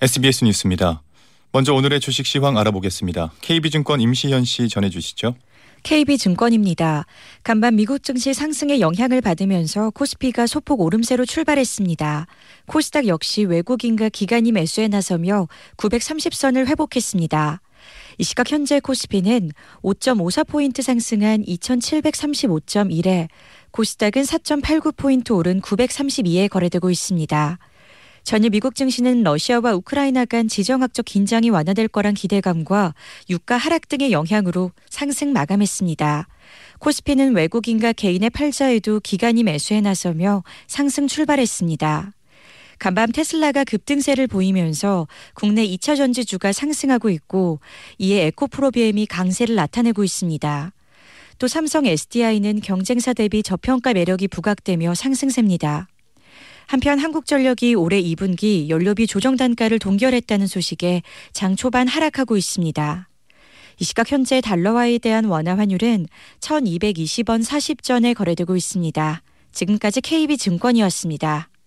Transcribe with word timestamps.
SBS 0.00 0.44
뉴스입니다. 0.44 1.02
먼저 1.50 1.74
오늘의 1.74 1.98
주식 1.98 2.24
시황 2.24 2.56
알아보겠습니다. 2.56 3.32
KB증권 3.40 4.00
임시현 4.00 4.44
씨 4.44 4.68
전해주시죠. 4.68 5.34
KB증권입니다. 5.82 7.04
간밤 7.42 7.74
미국 7.74 8.04
증시 8.04 8.32
상승의 8.32 8.80
영향을 8.80 9.20
받으면서 9.20 9.90
코스피가 9.90 10.46
소폭 10.46 10.82
오름세로 10.82 11.26
출발했습니다. 11.26 12.28
코스닥 12.66 13.08
역시 13.08 13.42
외국인과 13.42 14.10
기관이 14.10 14.52
매수에 14.52 14.86
나서며 14.86 15.48
930선을 15.76 16.68
회복했습니다. 16.68 17.60
이 18.18 18.22
시각 18.24 18.52
현재 18.52 18.78
코스피는 18.78 19.50
5.54포인트 19.82 20.80
상승한 20.80 21.42
2735.1에 21.42 23.26
코스닥은 23.72 24.22
4.89포인트 24.22 25.34
오른 25.34 25.60
932에 25.60 26.48
거래되고 26.48 26.88
있습니다. 26.88 27.58
전일 28.28 28.50
미국 28.50 28.74
증시는 28.74 29.22
러시아와 29.22 29.72
우크라이나 29.76 30.26
간 30.26 30.48
지정학적 30.48 31.06
긴장이 31.06 31.48
완화될 31.48 31.88
거란 31.88 32.12
기대감과 32.12 32.92
유가 33.30 33.56
하락 33.56 33.88
등의 33.88 34.12
영향으로 34.12 34.70
상승 34.90 35.32
마감했습니다. 35.32 36.28
코스피는 36.78 37.34
외국인과 37.34 37.94
개인의 37.94 38.28
팔자에도 38.28 39.00
기간이 39.00 39.44
매수해 39.44 39.80
나서며 39.80 40.44
상승 40.66 41.06
출발했습니다. 41.06 42.12
간밤 42.78 43.12
테슬라가 43.12 43.64
급등세를 43.64 44.26
보이면서 44.26 45.08
국내 45.32 45.66
2차 45.66 45.96
전지주가 45.96 46.52
상승하고 46.52 47.08
있고 47.08 47.60
이에 47.96 48.26
에코프로비엠이 48.26 49.06
강세를 49.06 49.54
나타내고 49.54 50.04
있습니다. 50.04 50.72
또 51.38 51.48
삼성 51.48 51.86
SDI는 51.86 52.60
경쟁사 52.60 53.14
대비 53.14 53.42
저평가 53.42 53.94
매력이 53.94 54.28
부각되며 54.28 54.94
상승세입니다. 54.94 55.88
한편 56.68 56.98
한국전력이 56.98 57.74
올해 57.74 58.00
2분기 58.02 58.68
연료비 58.68 59.06
조정 59.06 59.38
단가를 59.38 59.78
동결했다는 59.78 60.46
소식에 60.46 61.00
장 61.32 61.56
초반 61.56 61.88
하락하고 61.88 62.36
있습니다. 62.36 63.08
이 63.80 63.84
시각 63.84 64.12
현재 64.12 64.42
달러화에 64.42 64.98
대한 64.98 65.24
원화 65.24 65.56
환율은 65.56 66.06
1220원 66.40 67.42
40전에 67.42 68.14
거래되고 68.14 68.54
있습니다. 68.54 69.22
지금까지 69.50 70.02
KB증권이었습니다. 70.02 71.48